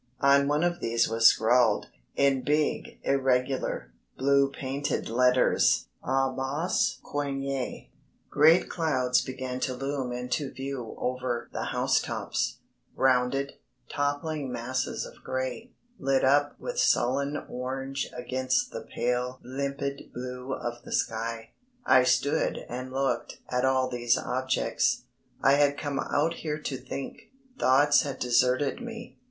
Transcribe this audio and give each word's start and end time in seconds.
On 0.21 0.47
one 0.47 0.63
of 0.63 0.79
these 0.79 1.07
was 1.07 1.27
scrawled, 1.27 1.89
in 2.15 2.41
big, 2.41 2.99
irregular, 3.03 3.91
blue 4.17 4.49
painted 4.51 5.09
letters: 5.09 5.89
"A 6.01 6.31
bas 6.35 6.97
Coignet." 7.03 7.87
Great 8.31 8.67
clouds 8.67 9.21
began 9.21 9.59
to 9.59 9.75
loom 9.75 10.11
into 10.11 10.51
view 10.51 10.95
over 10.97 11.49
the 11.53 11.65
house 11.65 12.01
tops, 12.01 12.61
rounded, 12.95 13.53
toppling 13.89 14.51
masses 14.51 15.05
of 15.05 15.23
grey, 15.23 15.71
lit 15.99 16.23
up 16.23 16.59
with 16.59 16.79
sullen 16.79 17.37
orange 17.47 18.09
against 18.17 18.71
the 18.71 18.81
pale 18.95 19.39
limpid 19.43 20.09
blue 20.15 20.51
of 20.51 20.81
the 20.81 20.91
sky. 20.93 21.51
I 21.85 22.05
stood 22.05 22.65
and 22.67 22.91
looked 22.91 23.37
at 23.49 23.65
all 23.65 23.87
these 23.87 24.17
objects. 24.17 25.03
I 25.43 25.51
had 25.57 25.77
come 25.77 25.99
out 25.99 26.33
here 26.37 26.57
to 26.57 26.77
think 26.77 27.29
thoughts 27.59 28.01
had 28.01 28.17
deserted 28.17 28.81
me. 28.81 29.19